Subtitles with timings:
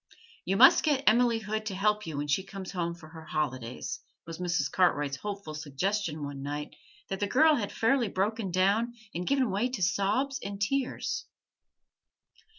[0.45, 3.99] 'You must get Emily Hood to help you when she comes home for her holidays,'
[4.25, 4.71] was Mrs.
[4.71, 6.75] Cartwright's hopeful suggestion one night
[7.09, 11.25] that the girl had fairly broken down and given way to sobs and tears.